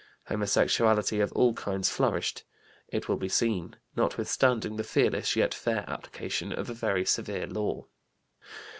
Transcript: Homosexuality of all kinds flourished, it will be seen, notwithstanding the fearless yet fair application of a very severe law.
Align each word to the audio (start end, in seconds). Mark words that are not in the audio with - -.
Homosexuality 0.29 1.19
of 1.19 1.31
all 1.33 1.53
kinds 1.53 1.87
flourished, 1.91 2.41
it 2.87 3.07
will 3.07 3.17
be 3.17 3.29
seen, 3.29 3.75
notwithstanding 3.95 4.75
the 4.77 4.83
fearless 4.83 5.35
yet 5.35 5.53
fair 5.53 5.85
application 5.87 6.51
of 6.51 6.71
a 6.71 6.73
very 6.73 7.05
severe 7.05 7.45
law. 7.45 7.85